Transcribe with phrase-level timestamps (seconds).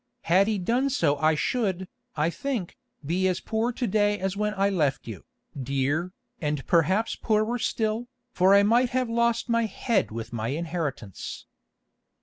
[0.23, 4.55] Had he done so I should, I think, be as poor to day as when
[4.57, 10.09] I left you, dear, and perhaps poorer still, for I might have lost my head
[10.09, 11.45] with my inheritance.